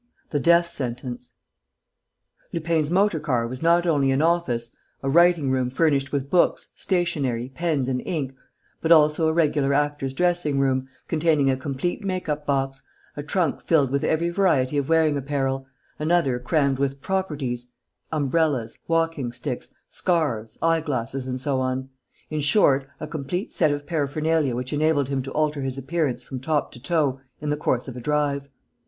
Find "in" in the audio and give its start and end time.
22.31-22.39, 27.39-27.49